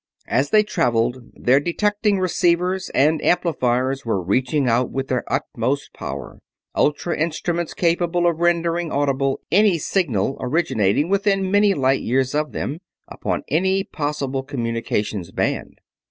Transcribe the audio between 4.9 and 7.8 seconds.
their utmost power; ultra instruments